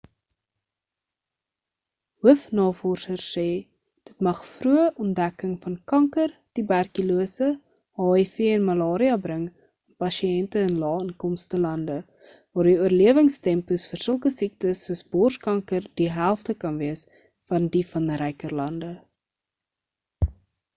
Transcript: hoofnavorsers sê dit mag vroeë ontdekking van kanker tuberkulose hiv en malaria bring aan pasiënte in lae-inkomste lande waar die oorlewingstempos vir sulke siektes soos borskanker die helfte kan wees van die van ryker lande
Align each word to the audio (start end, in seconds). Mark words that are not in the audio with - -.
hoofnavorsers 2.23 3.25
sê 3.33 3.43
dit 4.09 4.17
mag 4.27 4.39
vroeë 4.53 4.85
ontdekking 5.03 5.51
van 5.65 5.75
kanker 5.91 6.31
tuberkulose 6.59 7.49
hiv 8.05 8.39
en 8.47 8.65
malaria 8.69 9.17
bring 9.25 9.43
aan 9.49 9.99
pasiënte 10.05 10.63
in 10.69 10.73
lae-inkomste 10.85 11.59
lande 11.67 11.97
waar 12.55 12.71
die 12.71 12.77
oorlewingstempos 12.87 13.85
vir 13.91 14.05
sulke 14.07 14.31
siektes 14.39 14.81
soos 14.87 15.03
borskanker 15.17 15.85
die 16.01 16.11
helfte 16.17 16.57
kan 16.65 16.81
wees 16.85 17.05
van 17.53 17.69
die 17.77 17.87
van 17.93 18.09
ryker 18.25 18.57
lande 18.63 18.91